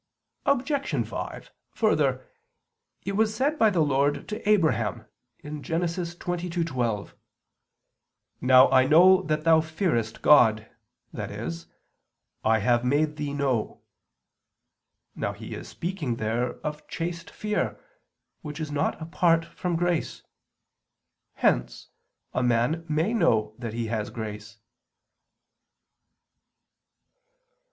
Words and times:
Obj. 0.47 1.05
5: 1.07 1.51
Further, 1.75 2.25
it 3.05 3.11
was 3.11 3.35
said 3.35 3.59
by 3.59 3.69
the 3.69 3.81
Lord 3.81 4.27
to 4.29 4.49
Abraham 4.49 5.05
(Gen. 5.43 5.61
22:12): 5.61 7.13
"Now 8.41 8.67
I 8.71 8.87
know 8.87 9.21
that 9.21 9.43
thou 9.43 9.61
fearest 9.61 10.23
God," 10.23 10.67
i.e. 11.15 11.51
"I 12.43 12.57
have 12.57 12.83
made 12.83 13.17
thee 13.17 13.31
know." 13.31 13.83
Now 15.15 15.33
He 15.33 15.53
is 15.53 15.67
speaking 15.67 16.15
there 16.15 16.53
of 16.61 16.87
chaste 16.87 17.29
fear, 17.29 17.79
which 18.41 18.59
is 18.59 18.71
not 18.71 18.99
apart 18.99 19.45
from 19.45 19.75
grace. 19.75 20.23
Hence 21.35 21.89
a 22.33 22.41
man 22.41 22.85
may 22.89 23.13
know 23.13 23.53
that 23.59 23.73
he 23.75 23.85
has 23.85 24.09
grace. 24.09 24.57